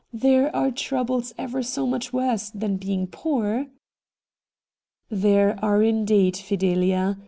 There 0.13 0.49
are 0.55 0.71
troubles 0.71 1.31
ever 1.37 1.61
so 1.61 1.85
much 1.85 2.11
worse 2.11 2.49
than 2.49 2.77
being 2.77 3.05
poor' 3.05 3.67
There 5.11 5.63
are 5.63 5.83
indeed, 5.83 6.33
FideHa. 6.33 7.19